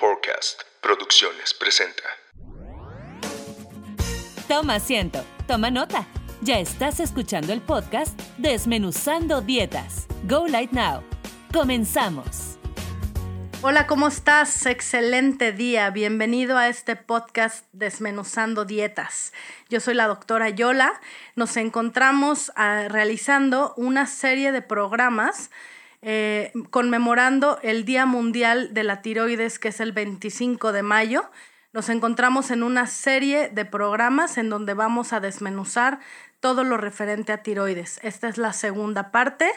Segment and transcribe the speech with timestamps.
[0.00, 2.02] Podcast Producciones presenta.
[4.48, 6.06] Toma asiento, toma nota.
[6.40, 10.06] Ya estás escuchando el podcast Desmenuzando Dietas.
[10.24, 11.02] Go Light Now.
[11.52, 12.56] Comenzamos.
[13.60, 14.64] Hola, ¿cómo estás?
[14.64, 15.90] Excelente día.
[15.90, 19.34] Bienvenido a este podcast Desmenuzando Dietas.
[19.68, 20.98] Yo soy la doctora Yola.
[21.36, 25.50] Nos encontramos ah, realizando una serie de programas
[26.02, 31.30] eh, conmemorando el Día Mundial de la Tiroides, que es el 25 de mayo.
[31.72, 36.00] Nos encontramos en una serie de programas en donde vamos a desmenuzar
[36.40, 38.00] todo lo referente a tiroides.
[38.02, 39.50] Esta es la segunda parte.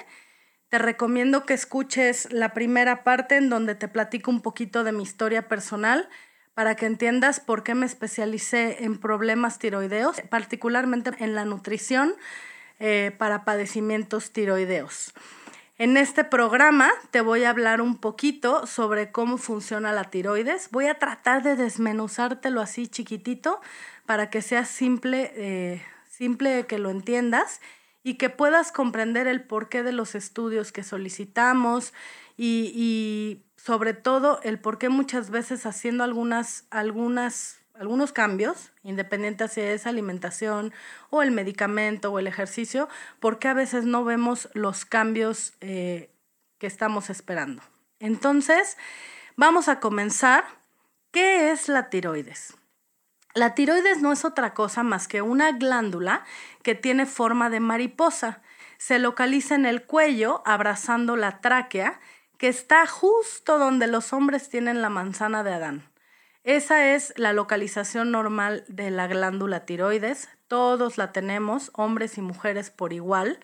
[0.70, 5.04] Te recomiendo que escuches la primera parte en donde te platico un poquito de mi
[5.04, 6.08] historia personal
[6.54, 12.14] para que entiendas por qué me especialicé en problemas tiroideos, particularmente en la nutrición
[12.80, 15.14] eh, para padecimientos tiroideos.
[15.84, 20.70] En este programa te voy a hablar un poquito sobre cómo funciona la tiroides.
[20.72, 23.60] Voy a tratar de desmenuzártelo así chiquitito
[24.06, 27.60] para que sea simple, eh, simple que lo entiendas
[28.02, 31.94] y que puedas comprender el porqué de los estudios que solicitamos
[32.38, 39.48] y, y sobre todo el por qué muchas veces haciendo algunas, algunas algunos cambios, independiente
[39.48, 40.74] si es alimentación
[41.10, 42.88] o el medicamento o el ejercicio,
[43.20, 46.12] porque a veces no vemos los cambios eh,
[46.60, 47.64] que estamos esperando.
[48.00, 48.78] Entonces,
[49.36, 50.44] vamos a comenzar.
[51.12, 52.56] ¿Qué es la tiroides?
[53.36, 56.24] La tiroides no es otra cosa más que una glándula
[56.64, 58.42] que tiene forma de mariposa.
[58.78, 62.00] Se localiza en el cuello, abrazando la tráquea,
[62.38, 65.93] que está justo donde los hombres tienen la manzana de Adán.
[66.44, 70.28] Esa es la localización normal de la glándula tiroides.
[70.50, 73.40] Todos la tenemos, hombres y mujeres por igual.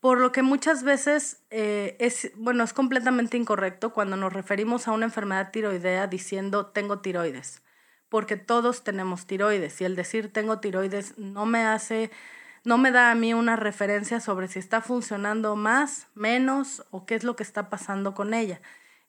[0.00, 4.92] Por lo que muchas veces eh, es, bueno, es completamente incorrecto cuando nos referimos a
[4.92, 7.62] una enfermedad tiroidea diciendo tengo tiroides,
[8.10, 12.10] porque todos tenemos tiroides y el decir tengo tiroides no me hace,
[12.64, 17.14] no me da a mí una referencia sobre si está funcionando más, menos o qué
[17.14, 18.60] es lo que está pasando con ella.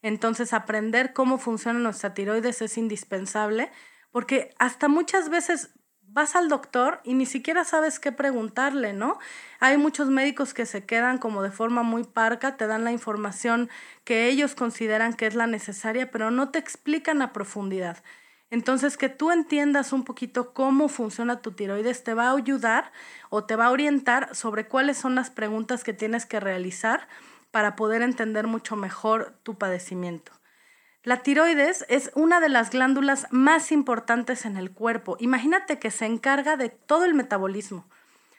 [0.02, 3.72] Entonces, aprender cómo funciona nuestra tiroides es indispensable
[4.12, 5.72] porque hasta muchas veces
[6.02, 9.20] vas al doctor y ni siquiera sabes qué preguntarle, ¿no?
[9.60, 13.70] Hay muchos médicos que se quedan como de forma muy parca, te dan la información
[14.04, 18.04] que ellos consideran que es la necesaria, pero no te explican a profundidad.
[18.50, 22.94] Entonces, que tú entiendas un poquito cómo funciona tu tiroides te va a ayudar
[23.30, 27.08] o te va a orientar sobre cuáles son las preguntas que tienes que realizar
[27.52, 30.32] para poder entender mucho mejor tu padecimiento.
[31.04, 35.16] La tiroides es una de las glándulas más importantes en el cuerpo.
[35.20, 37.90] Imagínate que se encarga de todo el metabolismo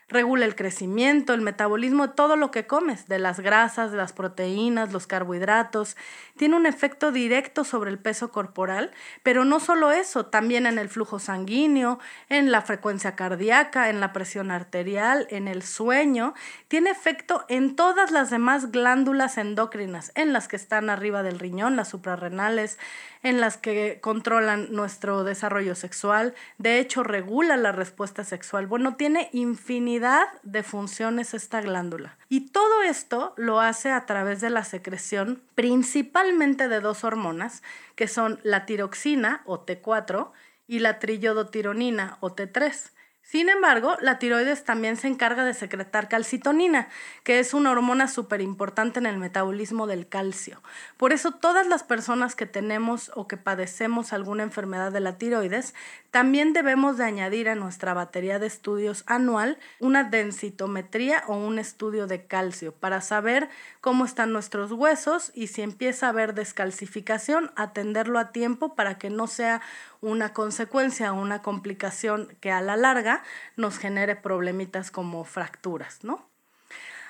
[0.08, 4.92] regula el crecimiento, el metabolismo, todo lo que comes, de las grasas, de las proteínas,
[4.92, 5.96] los carbohidratos.
[6.36, 8.90] Tiene un efecto directo sobre el peso corporal,
[9.22, 11.98] pero no solo eso, también en el flujo sanguíneo,
[12.30, 16.32] en la frecuencia cardíaca, en la presión arterial, en el sueño.
[16.68, 21.76] Tiene efecto en todas las demás glándulas endócrinas, en las que están arriba del riñón,
[21.76, 22.78] las suprarrenales,
[23.22, 26.34] en las que controlan nuestro desarrollo sexual.
[26.58, 28.66] De hecho, regula la respuesta sexual.
[28.66, 32.16] Bueno, tiene infinidad de funciones esta glándula.
[32.28, 37.62] Y todo esto lo hace a través de la secreción principalmente de dos hormonas,
[37.94, 40.30] que son la tiroxina o T4
[40.66, 42.92] y la triyodotironina o T3.
[43.30, 46.88] Sin embargo, la tiroides también se encarga de secretar calcitonina,
[47.24, 50.62] que es una hormona súper importante en el metabolismo del calcio.
[50.96, 55.74] Por eso todas las personas que tenemos o que padecemos alguna enfermedad de la tiroides,
[56.10, 62.06] también debemos de añadir a nuestra batería de estudios anual una densitometría o un estudio
[62.06, 63.50] de calcio para saber
[63.82, 69.10] cómo están nuestros huesos y si empieza a haber descalcificación, atenderlo a tiempo para que
[69.10, 69.60] no sea
[70.00, 73.17] una consecuencia o una complicación que a la larga
[73.56, 76.28] nos genere problemitas como fracturas, ¿no?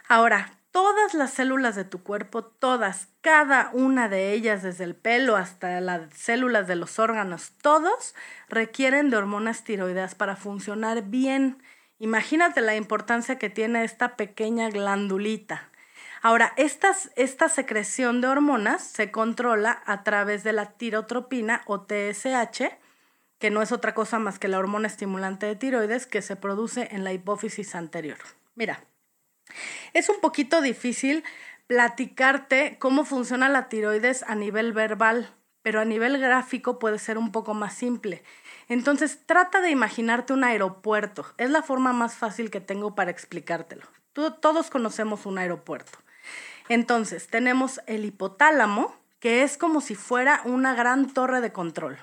[0.08, 5.36] Ahora, todas las células de tu cuerpo, todas, cada una de ellas, desde el pelo
[5.36, 8.14] hasta las células de los órganos, todos
[8.49, 11.62] requieren de hormonas tiroideas para funcionar bien.
[11.99, 15.69] Imagínate la importancia que tiene esta pequeña glandulita.
[16.22, 22.72] Ahora, esta secreción de hormonas se controla a través de la tirotropina o TSH,
[23.38, 26.88] que no es otra cosa más que la hormona estimulante de tiroides que se produce
[26.93, 28.19] en la hipófisis anterior.
[28.55, 28.85] Mira,
[29.94, 31.25] es un poquito difícil
[31.67, 35.31] platicarte cómo funciona la tiroides a nivel verbal,
[35.62, 38.23] pero a nivel gráfico puede ser un poco más simple.
[38.69, 41.26] Entonces, trata de imaginarte un aeropuerto.
[41.37, 43.87] Es la forma más fácil que tengo para explicártelo.
[44.12, 45.99] todos conocemos un aeropuerto.
[46.69, 51.99] Entonces, tenemos el hipotálamo, que es como si fuera una gran torre de control.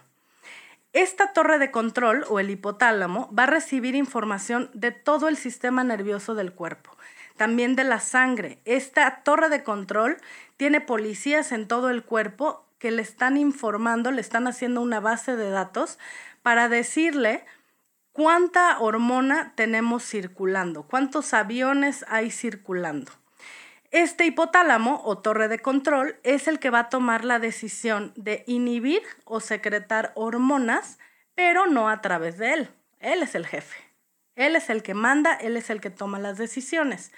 [0.96, 5.84] Esta torre de control o el hipotálamo va a recibir información de todo el sistema
[5.84, 6.96] nervioso del cuerpo,
[7.36, 8.60] también de la sangre.
[8.64, 10.16] Esta torre de control
[10.56, 15.36] tiene policías en todo el cuerpo que le están informando, le están haciendo una base
[15.36, 16.00] de datos
[16.44, 17.44] para decirle
[18.14, 23.12] cuánta hormona tenemos circulando, cuántos aviones hay circulando.
[23.96, 28.44] Este hipotálamo o torre de control es el que va a tomar la decisión de
[28.46, 31.00] inhibir o secretar hormonas,
[31.34, 32.70] pero no a través de él.
[33.00, 33.78] Él es el jefe.
[34.36, 37.14] Él es el que manda, él es el que toma las decisiones,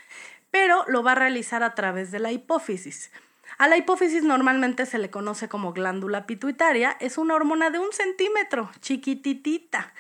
[0.52, 3.12] pero lo va a realizar a través de la hipófisis.
[3.58, 7.92] A la hipófisis normalmente se le conoce como glándula pituitaria, es una hormona de un
[7.92, 9.96] centímetro, chiquititita,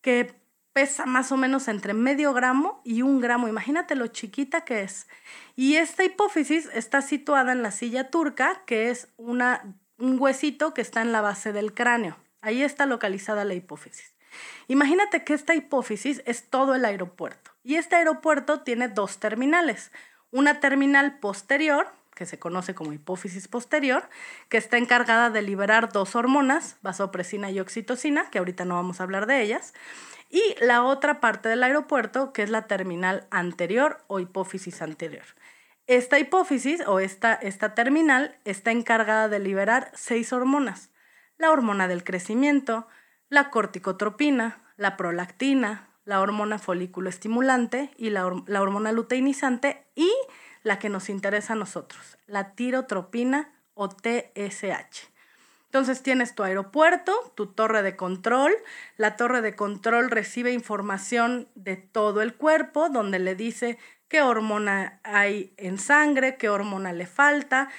[0.00, 0.41] que
[0.72, 3.48] pesa más o menos entre medio gramo y un gramo.
[3.48, 5.06] Imagínate lo chiquita que es.
[5.56, 10.80] Y esta hipófisis está situada en la silla turca, que es una, un huesito que
[10.80, 12.16] está en la base del cráneo.
[12.40, 14.14] Ahí está localizada la hipófisis.
[14.68, 17.50] Imagínate que esta hipófisis es todo el aeropuerto.
[17.62, 19.92] Y este aeropuerto tiene dos terminales.
[20.30, 24.08] Una terminal posterior, que se conoce como hipófisis posterior,
[24.48, 29.04] que está encargada de liberar dos hormonas, vasopresina y oxitocina, que ahorita no vamos a
[29.04, 29.74] hablar de ellas,
[30.32, 35.24] y la otra parte del aeropuerto, que es la terminal anterior o hipófisis anterior.
[35.86, 40.90] Esta hipófisis o esta, esta terminal está encargada de liberar seis hormonas.
[41.36, 42.88] La hormona del crecimiento,
[43.28, 50.10] la corticotropina, la prolactina, la hormona folículo estimulante y la, la hormona luteinizante y
[50.62, 55.11] la que nos interesa a nosotros, la tirotropina o TSH.
[55.72, 58.52] Entonces tienes tu aeropuerto, tu torre de control.
[58.98, 63.78] La torre de control recibe información de todo el cuerpo, donde le dice
[64.08, 67.70] qué hormona hay en sangre, qué hormona le falta.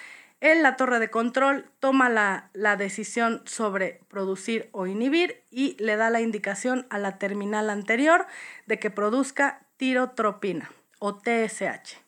[0.41, 5.95] En la torre de control toma la, la decisión sobre producir o inhibir y le
[5.95, 8.25] da la indicación a la terminal anterior
[8.65, 12.02] de que produzca tirotropina o TSH.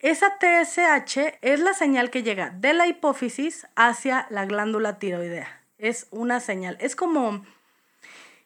[0.00, 5.62] Esa TSH es la señal que llega de la hipófisis hacia la glándula tiroidea.
[5.76, 6.78] Es una señal.
[6.80, 7.44] Es como,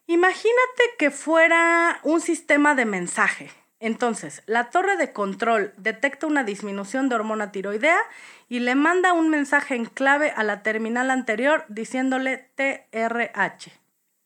[0.08, 3.52] imagínate que fuera un sistema de mensaje.
[3.78, 8.00] Entonces, la torre de control detecta una disminución de hormona tiroidea
[8.48, 13.70] y le manda un mensaje en clave a la terminal anterior diciéndole TRH,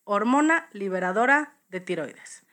[0.05, 2.45] hormona liberadora de tiroides.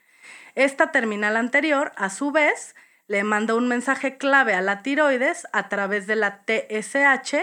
[0.54, 2.74] Esta terminal anterior, a su vez,
[3.08, 7.36] le manda un mensaje clave a la tiroides a través de la TSH,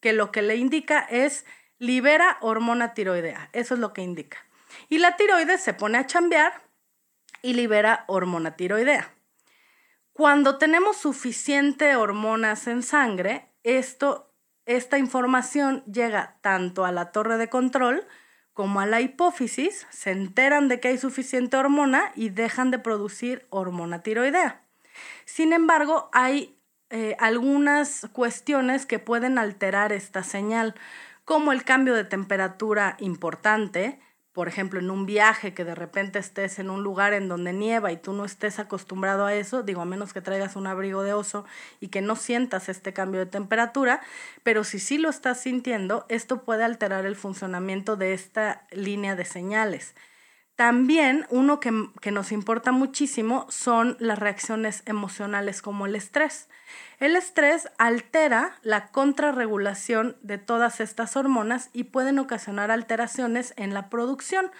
[0.00, 1.46] que lo que le indica es
[1.78, 3.48] libera hormona tiroidea.
[3.52, 4.38] Eso es lo que indica.
[4.88, 6.52] Y la tiroides se pone a chambear
[7.42, 9.10] y libera hormona tiroidea.
[10.12, 14.34] Cuando tenemos suficiente hormonas en sangre, esto,
[14.66, 18.06] esta información llega tanto a la torre de control
[18.52, 23.46] como a la hipófisis, se enteran de que hay suficiente hormona y dejan de producir
[23.48, 24.62] hormona tiroidea.
[25.24, 26.56] Sin embargo, hay
[26.90, 30.74] eh, algunas cuestiones que pueden alterar esta señal,
[31.24, 34.00] como el cambio de temperatura importante,
[34.32, 37.90] por ejemplo, en un viaje que de repente estés en un lugar en donde nieva
[37.90, 41.12] y tú no estés acostumbrado a eso, digo, a menos que traigas un abrigo de
[41.12, 41.44] oso
[41.80, 44.00] y que no sientas este cambio de temperatura,
[44.44, 49.24] pero si sí lo estás sintiendo, esto puede alterar el funcionamiento de esta línea de
[49.24, 49.94] señales.
[50.60, 51.72] También uno que,
[52.10, 56.50] nos importa muchísimo son las reacciones emocionales como el estrés.
[56.98, 63.88] El estrés altera la contrarregulación de todas estas hormonas y pueden ocasionar alteraciones en la
[63.88, 64.50] producción.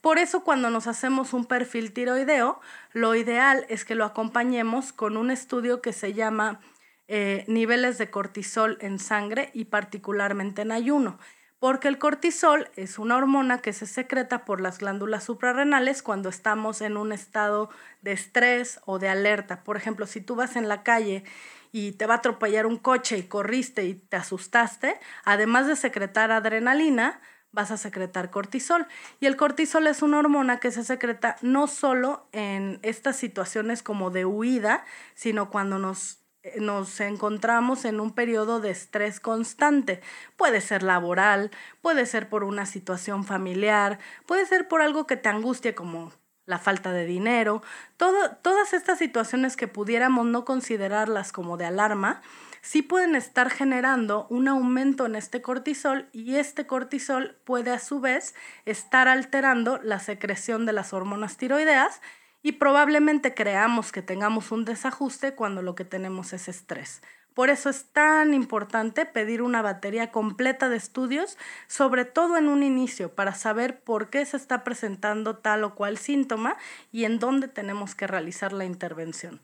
[0.00, 2.58] Por eso cuando nos hacemos un perfil tiroideo,
[2.94, 6.60] lo ideal es que lo acompañemos con un estudio que se llama
[7.08, 11.18] eh, niveles de cortisol en sangre y particularmente en ayuno
[11.62, 16.80] porque el cortisol es una hormona que se secreta por las glándulas suprarrenales cuando estamos
[16.80, 19.62] en un estado de estrés o de alerta.
[19.62, 21.22] Por ejemplo, si tú vas en la calle
[21.70, 26.32] y te va a atropellar un coche y corriste y te asustaste, además de secretar
[26.32, 27.20] adrenalina,
[27.52, 28.88] vas a secretar cortisol.
[29.20, 34.10] Y el cortisol es una hormona que se secreta no solo en estas situaciones como
[34.10, 36.21] de huida, sino cuando nos
[36.58, 40.00] nos encontramos en un periodo de estrés constante.
[40.36, 45.28] Puede ser laboral, puede ser por una situación familiar, puede ser por algo que te
[45.28, 46.12] angustie como
[46.44, 47.62] la falta de dinero,
[47.96, 52.20] todas estas situaciones que pudiéramos no considerarlas como de alarma,
[52.62, 58.00] sí pueden estar generando un aumento en este cortisol y este cortisol puede a su
[58.00, 58.34] vez
[58.66, 62.00] estar alterando la secreción de las hormonas tiroideas
[62.42, 67.02] y probablemente creamos que tengamos un desajuste cuando lo que tenemos es estrés.
[67.34, 72.62] Por eso es tan importante pedir una batería completa de estudios, sobre todo en un
[72.62, 76.56] inicio, para saber por qué se está presentando tal o cual síntoma
[76.90, 79.40] y en dónde tenemos que realizar la intervención.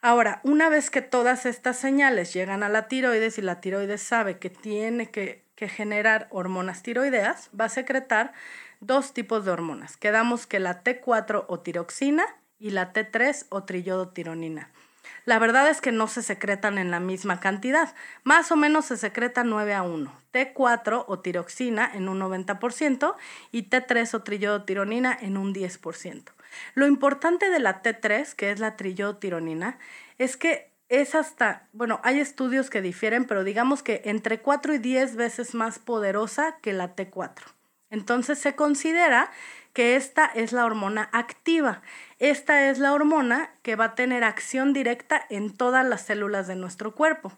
[0.00, 4.38] Ahora, una vez que todas estas señales llegan a la tiroides y la tiroides sabe
[4.38, 8.34] que tiene que, generar hormonas tiroideas, va a secretar
[8.86, 9.96] dos tipos de hormonas.
[9.96, 12.24] Quedamos que la T4 o tiroxina
[12.58, 14.70] y la T3 o triyodotironina.
[15.26, 18.96] La verdad es que no se secretan en la misma cantidad, más o menos se
[18.96, 20.12] secretan 9 a 1.
[20.32, 23.14] T4 o tiroxina en un 90%
[23.50, 26.24] y T3 o triyodotironina en un 10%.
[26.74, 29.78] Lo importante de la T3, que es la triyodotironina,
[30.18, 34.78] es que es hasta, bueno, hay estudios que difieren, pero digamos que entre 4 y
[34.78, 37.54] 10 veces más poderosa que la T4.
[37.90, 39.30] Entonces se considera
[39.72, 41.82] que esta es la hormona activa.
[42.18, 46.56] Esta es la hormona que va a tener acción directa en todas las células de
[46.56, 47.32] nuestro cuerpo.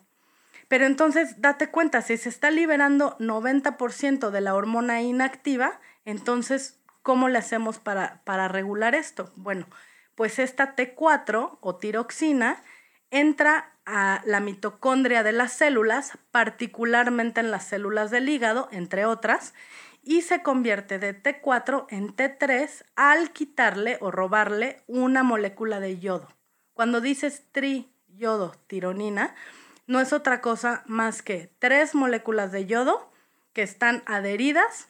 [0.69, 7.29] Pero entonces date cuenta, si se está liberando 90% de la hormona inactiva, entonces, ¿cómo
[7.29, 9.33] le hacemos para, para regular esto?
[9.37, 9.67] Bueno,
[10.15, 12.63] pues esta T4 o tiroxina
[13.11, 19.55] entra a la mitocondria de las células, particularmente en las células del hígado, entre otras,
[20.07, 26.29] y se convierte de T4 en T3 al quitarle o robarle una molécula de yodo.
[26.75, 29.35] Cuando dices tri-yodo tironina,
[29.89, 33.11] no es otra cosa más que tres moléculas de yodo
[33.53, 34.89] que están adheridas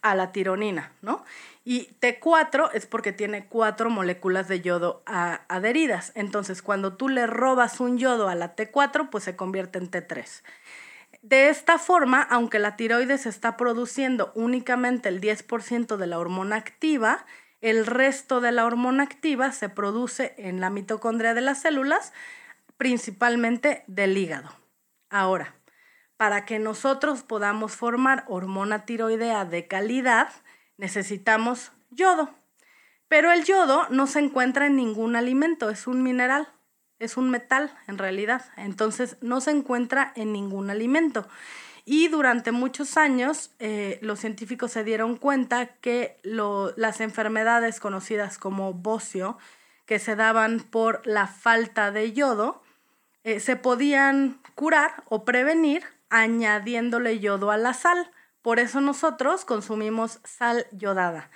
[0.00, 1.24] a la tironina, ¿no?
[1.62, 6.10] Y T4 es porque tiene cuatro moléculas de yodo adheridas.
[6.16, 10.42] Entonces, cuando tú le robas un yodo a la T4, pues se convierte en T3.
[11.22, 17.24] De esta forma, aunque la tiroides está produciendo únicamente el 10% de la hormona activa,
[17.60, 22.12] el resto de la hormona activa se produce en la mitocondria de las células,
[22.76, 24.50] principalmente del hígado.
[25.10, 25.54] Ahora,
[26.16, 30.28] para que nosotros podamos formar hormona tiroidea de calidad,
[30.76, 32.30] necesitamos yodo.
[33.06, 36.48] Pero el yodo no se encuentra en ningún alimento, es un mineral
[37.02, 41.26] es un metal en realidad, entonces no se encuentra en ningún alimento.
[41.84, 48.72] Y durante muchos años eh, los científicos se dieron cuenta que las enfermedades conocidas como
[48.72, 49.36] bocio,
[49.84, 52.62] que se daban por la falta de yodo,
[53.24, 58.10] eh, se podían curar o prevenir añadiéndole yodo a la sal.
[58.42, 61.30] Por eso nosotros consumimos sal yodada.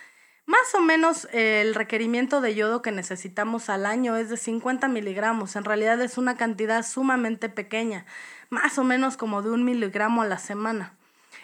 [0.46, 5.56] Más o menos el requerimiento de yodo que necesitamos al año es de 50 miligramos.
[5.56, 8.06] En realidad es una cantidad sumamente pequeña,
[8.48, 10.94] más o menos como de un miligramo a la semana.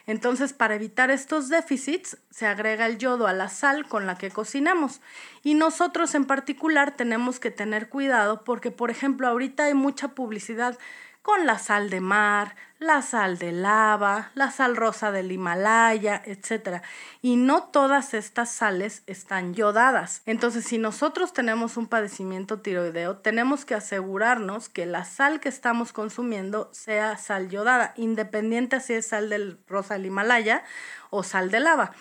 [0.07, 4.31] Entonces, para evitar estos déficits, se agrega el yodo a la sal con la que
[4.31, 5.01] cocinamos.
[5.43, 10.79] Y nosotros en particular tenemos que tener cuidado porque, por ejemplo, ahorita hay mucha publicidad
[11.23, 16.83] con la sal de mar, la sal de lava, la sal rosa del Himalaya, etc.
[17.23, 20.23] Y no todas estas sales están yodadas.
[20.27, 25.93] Entonces, si nosotros tenemos un padecimiento tiroideo, tenemos que asegurarnos que la sal que estamos
[25.93, 30.65] consumiendo sea sal yodada, independiente si es sal del rosa del Himalaya
[31.11, 31.93] o sal de lava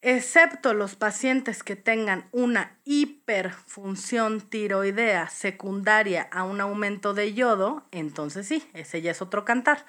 [0.00, 8.46] excepto los pacientes que tengan una hiperfunción tiroidea secundaria a un aumento de yodo, entonces
[8.46, 9.84] sí, ese ya es otro cantar.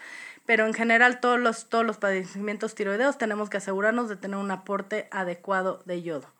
[0.45, 4.49] Pero en general todos los, todos los padecimientos tiroideos tenemos que asegurarnos de tener un
[4.49, 6.33] aporte adecuado de yodo.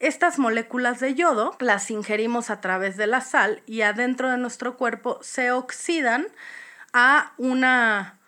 [0.00, 4.76] Estas moléculas de yodo las ingerimos a través de la sal y adentro de nuestro
[4.76, 6.26] cuerpo se oxidan
[6.92, 8.18] a una,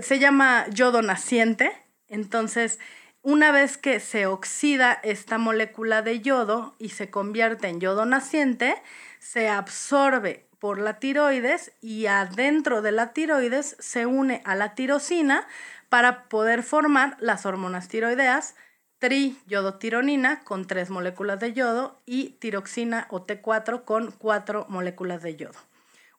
[0.00, 1.72] se llama yodo naciente,
[2.08, 2.78] entonces
[3.26, 8.80] una vez que se oxida esta molécula de yodo y se convierte en yodo naciente,
[9.18, 15.48] se absorbe por la tiroides y adentro de la tiroides se une a la tirosina
[15.88, 18.54] para poder formar las hormonas tiroideas
[19.00, 25.58] triyodotironina con tres moléculas de yodo y tiroxina o T4 con cuatro moléculas de yodo.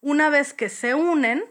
[0.01, 1.45] Una vez que se unen,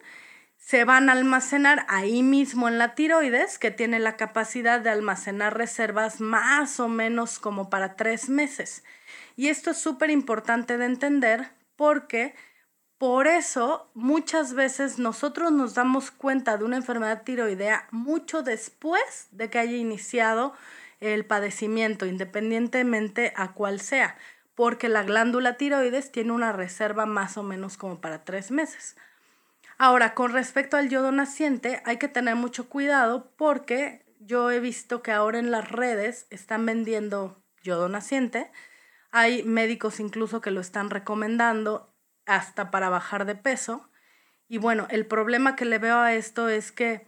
[0.66, 5.56] se van a almacenar ahí mismo en la tiroides, que tiene la capacidad de almacenar
[5.56, 8.82] reservas más o menos como para tres meses.
[9.36, 12.34] Y esto es súper importante de entender porque
[12.98, 19.48] por eso muchas veces nosotros nos damos cuenta de una enfermedad tiroidea mucho después de
[19.48, 20.52] que haya iniciado
[20.98, 24.16] el padecimiento, independientemente a cuál sea,
[24.56, 28.96] porque la glándula tiroides tiene una reserva más o menos como para tres meses.
[29.78, 35.02] Ahora, con respecto al yodo naciente, hay que tener mucho cuidado porque yo he visto
[35.02, 38.50] que ahora en las redes están vendiendo yodo naciente.
[39.10, 43.90] Hay médicos incluso que lo están recomendando hasta para bajar de peso.
[44.48, 47.06] Y bueno, el problema que le veo a esto es que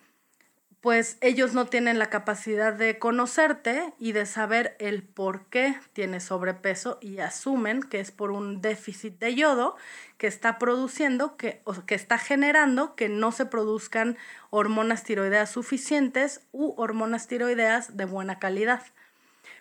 [0.80, 6.24] pues ellos no tienen la capacidad de conocerte y de saber el por qué tienes
[6.24, 9.76] sobrepeso y asumen que es por un déficit de yodo
[10.18, 14.16] que está produciendo, que, o que está generando que no se produzcan
[14.50, 18.82] hormonas tiroideas suficientes u hormonas tiroideas de buena calidad.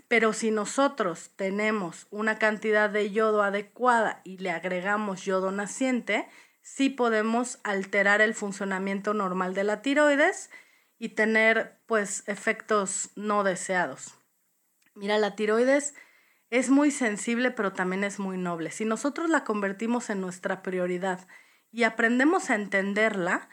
[0.08, 6.28] Pero si nosotros tenemos una cantidad de yodo adecuada y le agregamos yodo naciente,
[6.62, 10.52] sí podemos alterar el funcionamiento normal de la tiroides
[11.00, 14.16] y tener pues efectos no deseados.
[14.96, 15.94] Mira, la tiroides
[16.50, 18.72] es muy sensible pero también es muy noble.
[18.72, 21.28] Si nosotros la convertimos en nuestra prioridad
[21.72, 23.50] y aprendemos a entenderla,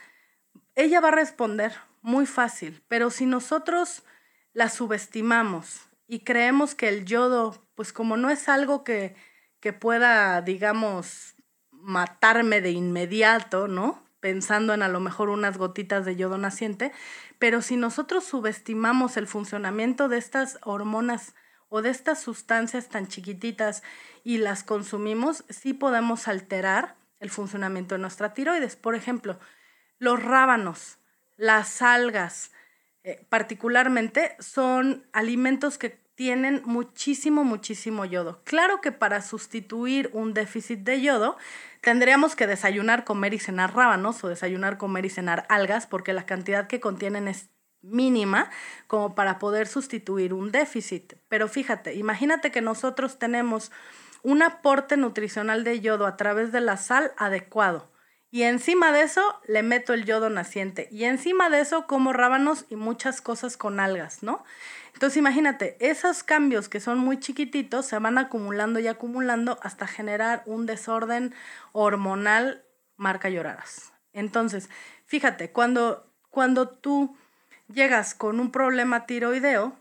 [0.74, 1.72] ella va a responder
[2.02, 4.02] muy fácil, pero si nosotros
[4.52, 9.16] la subestimamos y creemos que el yodo, pues como no es algo que,
[9.60, 11.34] que pueda, digamos,
[11.70, 14.02] matarme de inmediato, ¿no?
[14.24, 16.92] Pensando en a lo mejor unas gotitas de yodo naciente,
[17.38, 21.34] pero si nosotros subestimamos el funcionamiento de estas hormonas
[21.68, 23.82] o de estas sustancias tan chiquititas
[24.22, 28.76] y las consumimos, sí podemos alterar el funcionamiento de nuestra tiroides.
[28.76, 29.38] Por ejemplo,
[29.98, 30.96] los rábanos,
[31.36, 32.50] las algas,
[33.02, 38.40] eh, particularmente, son alimentos que tienen muchísimo, muchísimo yodo.
[38.44, 41.36] Claro que para sustituir un déficit de yodo,
[41.80, 46.26] tendríamos que desayunar, comer y cenar rábanos o desayunar, comer y cenar algas, porque la
[46.26, 47.50] cantidad que contienen es
[47.82, 48.50] mínima
[48.86, 51.14] como para poder sustituir un déficit.
[51.28, 53.70] Pero fíjate, imagínate que nosotros tenemos
[54.22, 57.90] un aporte nutricional de yodo a través de la sal adecuado.
[58.30, 60.88] Y encima de eso le meto el yodo naciente.
[60.90, 64.42] Y encima de eso como rábanos y muchas cosas con algas, ¿no?
[64.94, 70.42] Entonces imagínate, esos cambios que son muy chiquititos se van acumulando y acumulando hasta generar
[70.46, 71.34] un desorden
[71.72, 72.64] hormonal
[72.96, 73.92] marca lloradas.
[74.12, 74.70] Entonces,
[75.04, 77.16] fíjate, cuando, cuando tú
[77.72, 79.76] llegas con un problema tiroideo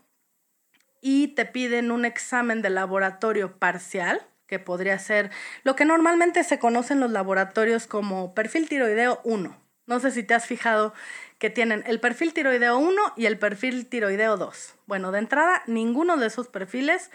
[1.00, 5.30] y te piden un examen de laboratorio parcial, que podría ser
[5.62, 9.63] lo que normalmente se conoce en los laboratorios como perfil tiroideo 1.
[9.86, 10.94] No sé si te has fijado
[11.38, 14.74] que tienen el perfil tiroideo 1 y el perfil tiroideo 2.
[14.86, 17.10] Bueno, de entrada, ninguno de esos perfiles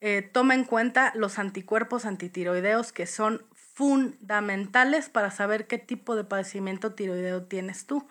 [0.00, 6.24] eh, toma en cuenta los anticuerpos antitiroideos que son fundamentales para saber qué tipo de
[6.24, 8.06] padecimiento tiroideo tienes tú.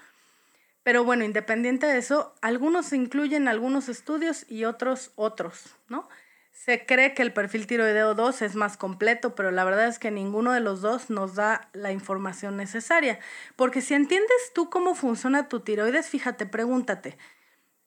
[0.83, 6.09] Pero bueno, independiente de eso, algunos incluyen algunos estudios y otros otros, ¿no?
[6.53, 10.11] Se cree que el perfil tiroideo 2 es más completo, pero la verdad es que
[10.11, 13.19] ninguno de los dos nos da la información necesaria.
[13.55, 17.17] Porque si entiendes tú cómo funciona tu tiroides, fíjate, pregúntate,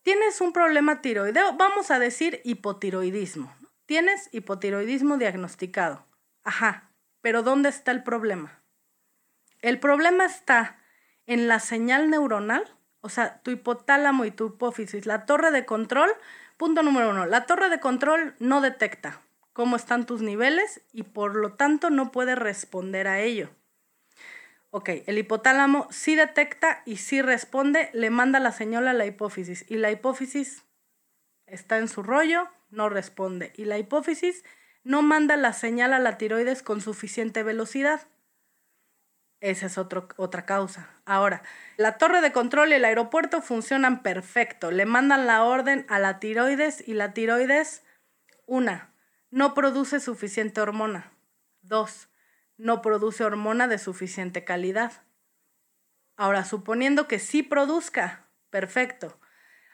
[0.03, 1.57] ¿tienes un problema tiroideo?
[1.57, 3.57] Vamos a decir hipotiroidismo.
[3.87, 6.05] Tienes hipotiroidismo diagnosticado.
[6.43, 8.63] Ajá, pero ¿dónde está el problema?
[9.63, 10.83] El problema está
[11.27, 16.11] en la señal neuronal, o sea, tu hipotálamo y tu hipófisis, la torre de control
[16.57, 19.21] Punto número uno, la torre de control no detecta
[19.53, 23.51] cómo están tus niveles y por lo tanto no puede responder a ello.
[24.71, 29.65] Ok, el hipotálamo sí detecta y sí responde, le manda la señal a la hipófisis
[29.69, 30.65] y la hipófisis
[31.47, 34.45] está en su rollo, no responde y la hipófisis
[34.83, 38.07] no manda la señal a la tiroides con suficiente velocidad.
[39.47, 40.91] Esa es otra causa.
[41.05, 41.41] Ahora,
[41.77, 44.73] la torre de control y el aeropuerto funcionan perfecto.
[44.73, 47.85] Le mandan la orden a la tiroides y la tiroides,
[48.47, 48.93] una,
[49.31, 51.13] no produce suficiente hormona.
[51.63, 52.09] Dos,
[52.57, 55.05] no produce hormona de suficiente calidad.
[56.17, 59.21] Ahora, suponiendo que sí produzca, perfecto.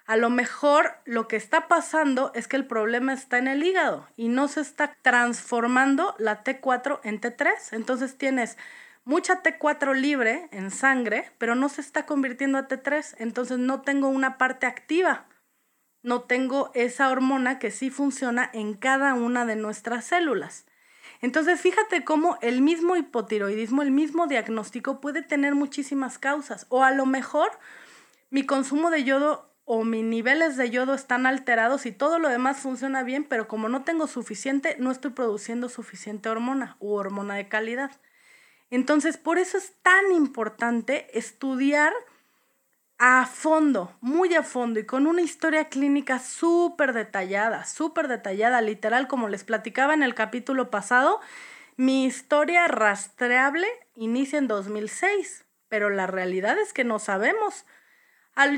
[0.05, 4.07] A lo mejor lo que está pasando es que el problema está en el hígado
[4.17, 7.55] y no se está transformando la T4 en T3.
[7.71, 8.59] Entonces tienes
[9.05, 14.09] mucha T4 libre en sangre, pero no se está convirtiendo a T3, entonces no tengo
[14.09, 15.27] una parte activa.
[16.03, 20.67] No tengo esa hormona que sí funciona en cada una de nuestras células.
[21.21, 26.67] Entonces, fíjate cómo el mismo hipotiroidismo, el mismo diagnóstico puede tener muchísimas causas.
[26.69, 27.51] O a lo mejor
[28.31, 32.59] mi consumo de yodo o mis niveles de yodo están alterados y todo lo demás
[32.59, 37.49] funciona bien, pero como no tengo suficiente, no estoy produciendo suficiente hormona u hormona de
[37.49, 37.93] calidad.
[38.73, 41.93] Entonces, por eso es tan importante estudiar
[42.97, 49.09] a fondo, muy a fondo y con una historia clínica súper detallada, súper detallada, literal,
[49.09, 51.21] como les platicaba en el capítulo pasado,
[51.77, 57.67] mi historia rastreable inicia en 2006, pero la realidad es que no sabemos.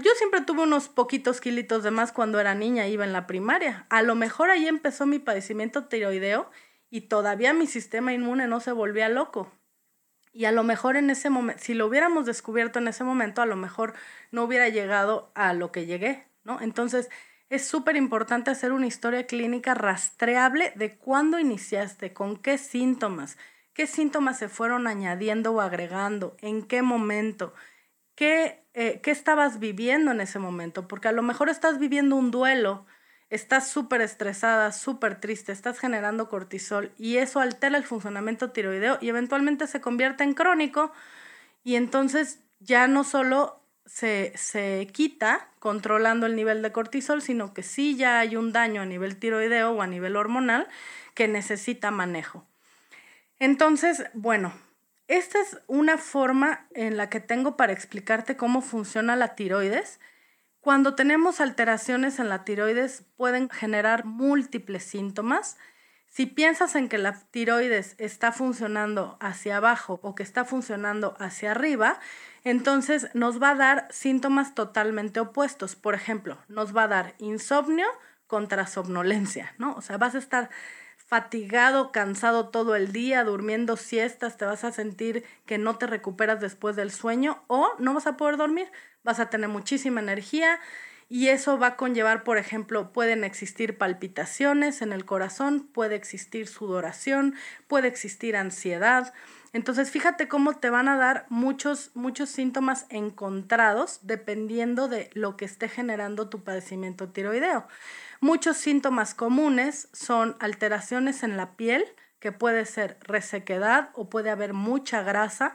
[0.00, 3.84] yo siempre tuve unos poquitos kilitos de más cuando era niña, iba en la primaria.
[3.90, 6.48] A lo mejor ahí empezó mi padecimiento tiroideo
[6.88, 9.50] y todavía mi sistema inmune no se volvía loco.
[10.34, 13.46] Y a lo mejor en ese momento, si lo hubiéramos descubierto en ese momento, a
[13.46, 13.94] lo mejor
[14.32, 16.60] no hubiera llegado a lo que llegué, ¿no?
[16.60, 17.08] Entonces,
[17.50, 23.38] es súper importante hacer una historia clínica rastreable de cuándo iniciaste, con qué síntomas,
[23.74, 27.54] qué síntomas se fueron añadiendo o agregando, en qué momento,
[28.16, 32.32] qué, eh, qué estabas viviendo en ese momento, porque a lo mejor estás viviendo un
[32.32, 32.86] duelo,
[33.30, 39.08] estás súper estresada, súper triste, estás generando cortisol y eso altera el funcionamiento tiroideo y
[39.08, 40.92] eventualmente se convierte en crónico
[41.64, 47.62] y entonces ya no solo se, se quita controlando el nivel de cortisol, sino que
[47.62, 50.68] sí ya hay un daño a nivel tiroideo o a nivel hormonal
[51.14, 52.46] que necesita manejo.
[53.38, 54.52] Entonces, bueno,
[55.08, 60.00] esta es una forma en la que tengo para explicarte cómo funciona la tiroides
[60.64, 65.58] cuando tenemos alteraciones en la tiroides pueden generar múltiples síntomas.
[66.08, 71.50] Si piensas en que la tiroides está funcionando hacia abajo o que está funcionando hacia
[71.50, 72.00] arriba,
[72.44, 75.76] entonces nos va a dar síntomas totalmente opuestos.
[75.76, 77.86] Por ejemplo, nos va a dar insomnio
[78.26, 79.74] contra somnolencia, ¿no?
[79.74, 80.48] O sea, vas a estar
[81.14, 86.40] fatigado, cansado todo el día, durmiendo siestas, te vas a sentir que no te recuperas
[86.40, 88.66] después del sueño o no vas a poder dormir
[89.04, 90.58] vas a tener muchísima energía
[91.08, 96.48] y eso va a conllevar, por ejemplo, pueden existir palpitaciones en el corazón, puede existir
[96.48, 97.34] sudoración,
[97.68, 99.12] puede existir ansiedad.
[99.52, 105.44] Entonces, fíjate cómo te van a dar muchos, muchos síntomas encontrados dependiendo de lo que
[105.44, 107.68] esté generando tu padecimiento tiroideo.
[108.24, 111.84] Muchos síntomas comunes son alteraciones en la piel,
[112.20, 115.54] que puede ser resequedad o puede haber mucha grasa,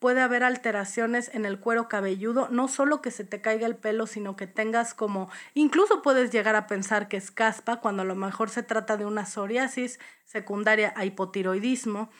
[0.00, 4.06] puede haber alteraciones en el cuero cabelludo, no solo que se te caiga el pelo,
[4.06, 8.16] sino que tengas como, incluso puedes llegar a pensar que es caspa, cuando a lo
[8.16, 12.10] mejor se trata de una psoriasis secundaria a hipotiroidismo.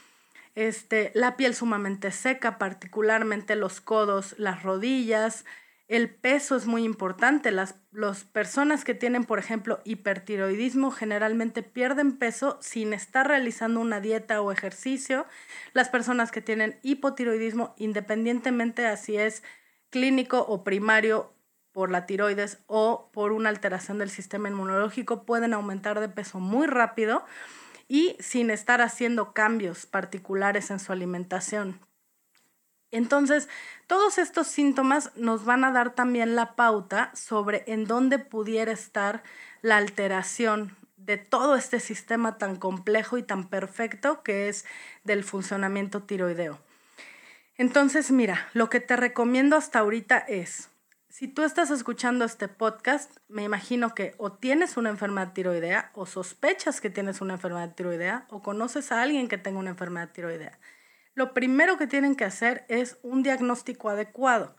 [0.54, 5.44] Este, la piel sumamente seca, particularmente los codos, las rodillas,
[5.90, 7.50] el peso es muy importante.
[7.50, 7.74] Las,
[8.32, 14.52] personas que tienen, por ejemplo, hipertiroidismo generalmente pierden peso sin estar realizando una dieta o
[14.52, 15.26] ejercicio.
[15.72, 19.42] Las personas que tienen hipotiroidismo, independientemente así es
[19.90, 21.34] clínico o primario
[21.72, 26.68] por la tiroides o por una alteración del sistema inmunológico, pueden aumentar de peso muy
[26.68, 27.24] rápido
[27.88, 31.80] y sin estar haciendo cambios particulares en su alimentación.
[32.92, 33.48] Entonces,
[33.86, 39.22] todos estos síntomas nos van a dar también la pauta sobre en dónde pudiera estar
[39.62, 44.64] la alteración de todo este sistema tan complejo y tan perfecto que es
[45.04, 46.60] del funcionamiento tiroideo.
[47.56, 50.70] Entonces, mira, lo que te recomiendo hasta ahorita es,
[51.08, 56.06] si tú estás escuchando este podcast, me imagino que o tienes una enfermedad tiroidea o
[56.06, 60.58] sospechas que tienes una enfermedad tiroidea o conoces a alguien que tenga una enfermedad tiroidea
[61.14, 64.56] lo primero que tienen que hacer es un diagnóstico adecuado.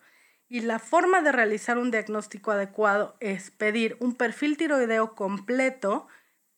[0.48, 6.08] Y la forma de realizar un diagnóstico adecuado es pedir un perfil tiroideo completo,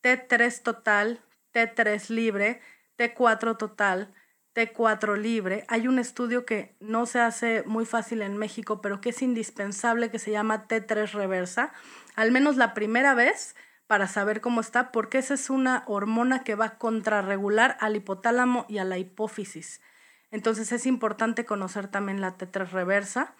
[0.02, 1.22] T3 total,
[1.54, 2.60] T3 libre,
[2.98, 4.14] T4 total,
[4.56, 5.66] T4 libre.
[5.68, 10.10] Hay un estudio que no se hace muy fácil en México, pero que es indispensable,
[10.10, 11.72] que se llama T3 reversa,
[12.16, 13.56] al menos la primera vez
[13.88, 18.66] para saber cómo está, porque esa es una hormona que va a contrarregular al hipotálamo
[18.70, 19.82] y a la hipófisis.
[20.32, 23.36] Entonces es importante conocer también la T3 reversa.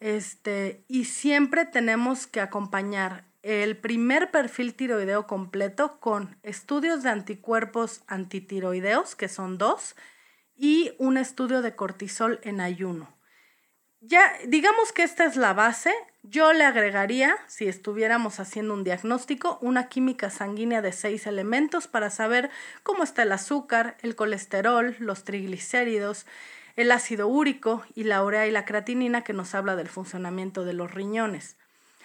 [0.00, 8.02] Este, y siempre tenemos que acompañar el primer perfil tiroideo completo con estudios de anticuerpos
[8.06, 9.96] antitiroideos, que son dos,
[10.56, 13.14] y un estudio de cortisol en ayuno.
[14.00, 15.92] Ya, digamos que esta es la base.
[16.26, 22.08] Yo le agregaría, si estuviéramos haciendo un diagnóstico, una química sanguínea de seis elementos para
[22.08, 22.48] saber
[22.82, 26.24] cómo está el azúcar, el colesterol, los triglicéridos,
[26.76, 30.72] el ácido úrico y la urea y la creatinina que nos habla del funcionamiento de
[30.72, 31.58] los riñones.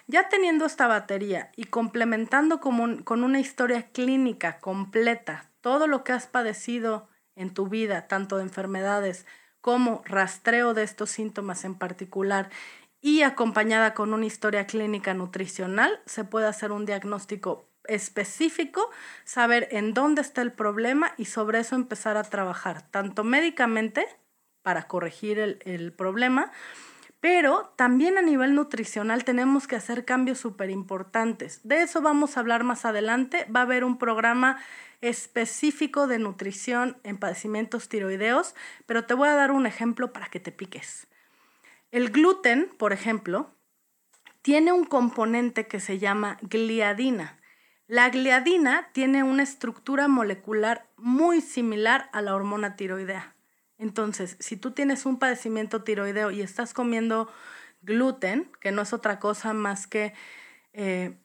[0.05, 6.11] Ya teniendo esta batería y complementando con, con una historia clínica completa, todo lo que
[6.11, 9.25] has padecido en tu vida, tanto de enfermedades
[9.61, 12.49] como rastreo de estos síntomas en particular
[13.01, 18.89] y acompañada con una historia clínica nutricional, se puede hacer un diagnóstico específico,
[19.23, 24.05] saber en dónde está el problema y sobre eso empezar a trabajar, tanto médicamente
[24.61, 26.51] para corregir el, problema,
[27.21, 31.61] pero también a nivel nutricional tenemos que hacer cambios súper importantes.
[31.63, 33.45] De eso vamos a hablar más adelante.
[33.53, 34.57] Va a haber un programa
[35.01, 40.39] específico de nutrición en padecimientos tiroideos, pero te voy a dar un ejemplo para que
[40.39, 41.07] te piques.
[41.91, 43.55] El gluten, por ejemplo,
[44.41, 47.39] tiene un componente que se llama gliadina.
[47.87, 53.35] La gliadina tiene una estructura molecular muy similar a la hormona tiroidea.
[53.79, 57.31] Entonces, si tú tienes un padecimiento tiroideo y estás comiendo
[57.81, 60.13] gluten, que no es otra cosa más que
[60.73, 61.17] eh,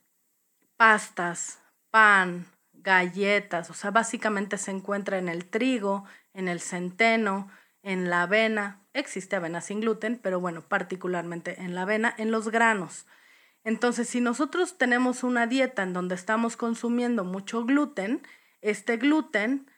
[0.77, 7.51] pastas, pan, galletas, o sea, básicamente se encuentra en el trigo, en el centeno,
[7.83, 12.49] en la avena, existe avena sin gluten, pero bueno, particularmente en la avena, en los
[12.49, 13.07] granos.
[13.65, 18.23] Entonces, si nosotros tenemos una dieta en donde estamos consumiendo mucho gluten,
[18.63, 19.71] este gluten,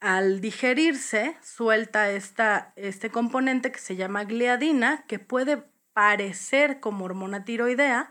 [0.00, 7.44] al digerirse, suelta esta, este componente que se llama gliadina, que puede parecer como hormona
[7.44, 8.10] tiroidea,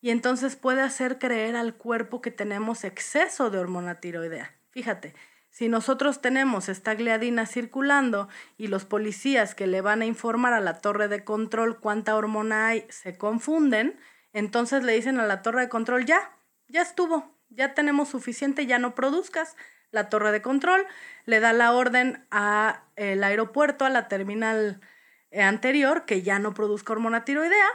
[0.00, 4.54] y entonces puede hacer creer al cuerpo que tenemos exceso de hormona tiroidea.
[4.70, 5.14] Fíjate,
[5.56, 10.60] si nosotros tenemos esta gliadina circulando y los policías que le van a informar a
[10.60, 13.98] la torre de control cuánta hormona hay se confunden,
[14.34, 16.36] entonces le dicen a la torre de control, ya,
[16.68, 19.56] ya estuvo, ya tenemos suficiente, ya no produzcas.
[19.92, 20.84] La torre de control
[21.24, 24.82] le da la orden a el aeropuerto, a la terminal
[25.30, 27.68] eh, anterior, que ya no produzca hormona tiroidea.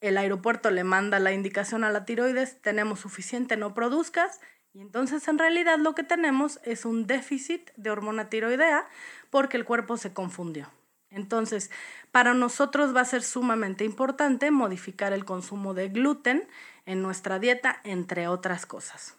[0.00, 4.40] El aeropuerto le manda la indicación a la tiroides, tenemos suficiente, no produzcas.
[4.78, 8.86] Y entonces en realidad lo que tenemos es un déficit de hormona tiroidea
[9.28, 10.70] porque el cuerpo se confundió.
[11.10, 11.72] Entonces,
[12.12, 16.46] para nosotros va a ser sumamente importante modificar el consumo de gluten
[16.86, 19.16] en nuestra dieta, entre otras cosas.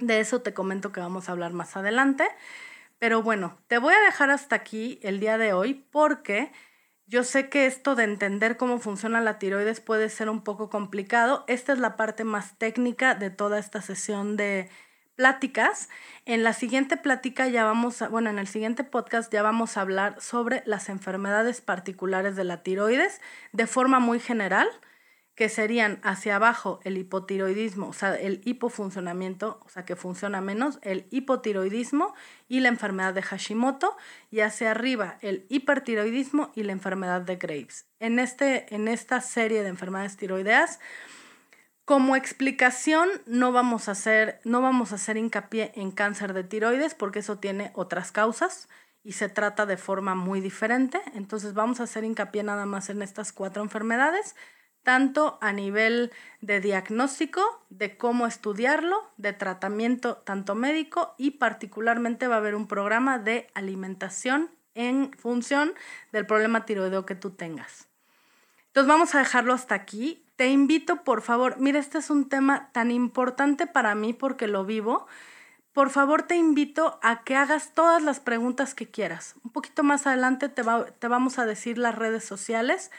[0.00, 2.26] De eso te comento que vamos a hablar más adelante.
[2.98, 6.50] Pero bueno, te voy a dejar hasta aquí el día de hoy porque
[7.10, 11.44] yo sé que esto de entender cómo funciona la tiroides puede ser un poco complicado.
[11.48, 14.70] Esta es la parte más técnica de toda esta sesión de
[15.16, 15.88] pláticas.
[16.24, 19.80] En la siguiente plática ya vamos a, bueno, en el siguiente podcast ya vamos a
[19.80, 23.20] hablar sobre las enfermedades particulares de la tiroides
[23.52, 24.68] de forma muy general,
[25.34, 30.78] que serían hacia abajo el hipotiroidismo, o sea, el hipofuncionamiento, o sea, que funciona menos,
[30.82, 32.14] el hipotiroidismo
[32.48, 33.96] y la enfermedad de Hashimoto,
[34.30, 37.86] y hacia arriba el hipertiroidismo y la enfermedad de Graves.
[38.00, 40.78] En, este, en esta serie de enfermedades tiroideas,
[41.90, 46.94] como explicación, no vamos a hacer, no vamos a hacer hincapié en cáncer de tiroides
[46.94, 48.68] porque eso tiene otras causas
[49.02, 51.00] y se trata de forma muy diferente.
[51.14, 54.36] Entonces vamos a hacer hincapié nada más en estas cuatro enfermedades,
[54.82, 62.36] tanto a nivel de diagnóstico, de cómo estudiarlo, de tratamiento tanto médico y particularmente va
[62.36, 65.74] a haber un programa de alimentación en función
[66.12, 67.88] del problema tiroideo que tú tengas.
[68.68, 72.70] Entonces vamos a dejarlo hasta aquí te invito, por favor, mira, este es un tema
[72.72, 75.06] tan importante para mí porque lo vivo.
[75.74, 79.34] Por favor, te invito a que hagas todas las preguntas que quieras.
[79.44, 80.62] Un poquito más adelante te,
[80.98, 82.90] te vamos a decir las redes sociales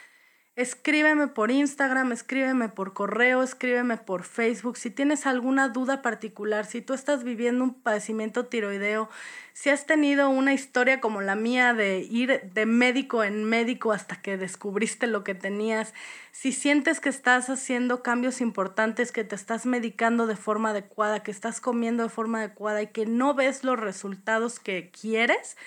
[0.61, 4.77] Escríbeme por Instagram, escríbeme por correo, escríbeme por Facebook.
[4.77, 9.09] Si tienes alguna duda particular, si tú estás viviendo un padecimiento tiroideo,
[9.53, 14.21] si has tenido una historia como la mía de ir de médico en médico hasta
[14.21, 15.95] que descubriste lo que tenías,
[16.31, 21.31] si sientes que estás haciendo cambios importantes, que te estás medicando de forma adecuada, que
[21.31, 25.57] estás comiendo de forma adecuada y que no ves los resultados que quieres,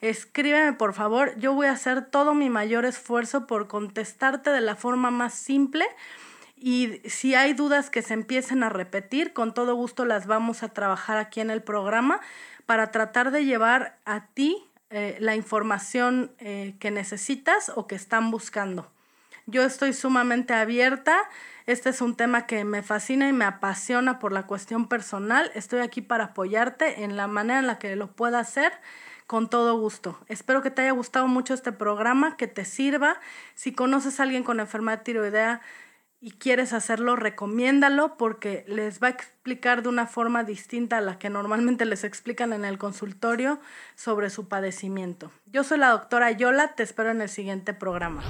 [0.00, 1.36] escríbeme por favor.
[1.38, 5.86] Yo voy a hacer todo mi mayor esfuerzo por contestarte de la forma más simple.
[6.56, 10.68] Y si hay dudas que se empiecen a repetir, con todo gusto las vamos a
[10.68, 12.20] trabajar aquí en el programa
[12.66, 18.30] para tratar de llevar a ti eh, la información eh, que necesitas o que están
[18.30, 18.90] buscando.
[19.46, 21.18] Yo estoy sumamente abierta.
[21.66, 25.50] Este es un tema que me fascina y me apasiona por la cuestión personal.
[25.54, 28.72] Estoy aquí para apoyarte en la manera en la que lo pueda hacer
[29.30, 30.18] con todo gusto.
[30.26, 33.20] Espero que te haya gustado mucho este programa, que te sirva.
[33.54, 35.60] Si conoces a alguien con enfermedad tiroidea
[36.20, 41.20] y quieres hacerlo, recomiéndalo porque les va a explicar de una forma distinta a la
[41.20, 43.60] que normalmente les explican en el consultorio
[43.94, 45.30] sobre su padecimiento.
[45.46, 48.24] Yo soy la doctora Yola, te espero en el siguiente programa.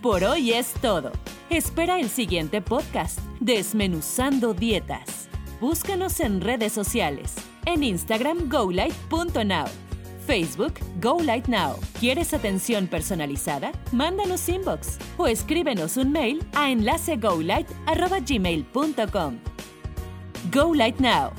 [0.00, 1.12] Por hoy es todo.
[1.50, 5.28] Espera el siguiente podcast, Desmenuzando Dietas.
[5.64, 7.32] Búscanos en redes sociales
[7.64, 9.64] en Instagram, golight.now.
[10.26, 11.78] Facebook, GoLightNow.
[11.98, 13.72] ¿Quieres atención personalizada?
[13.90, 19.38] Mándanos inbox o escríbenos un mail a enlacegolight.gmail.com.
[20.52, 21.32] Go Light Now